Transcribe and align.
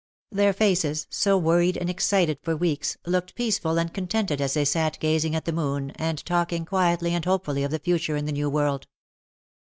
Their 0.31 0.51
faces, 0.51 1.05
so 1.11 1.37
worried 1.37 1.77
and 1.77 1.87
excited 1.87 2.39
for 2.41 2.55
weeks, 2.57 2.97
looked 3.05 3.35
peaceful 3.35 3.77
and 3.77 3.93
contented 3.93 4.41
as 4.41 4.55
they 4.55 4.65
sat 4.65 4.97
gazing 4.99 5.35
at 5.35 5.45
the 5.45 5.51
moon 5.53 5.91
and 5.91 6.25
talking 6.25 6.65
quietly 6.65 7.13
and 7.13 7.23
hopefully 7.23 7.61
of 7.61 7.69
the 7.69 7.77
future 7.77 8.15
in 8.17 8.25
the 8.25 8.31
new 8.31 8.49
world. 8.49 8.87